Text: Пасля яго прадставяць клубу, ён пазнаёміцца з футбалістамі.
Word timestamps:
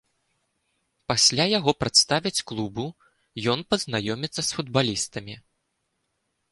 Пасля 1.11 1.45
яго 1.57 1.71
прадставяць 1.81 2.43
клубу, 2.51 2.85
ён 3.55 3.59
пазнаёміцца 3.75 4.35
з 4.43 4.49
футбалістамі. 4.61 5.35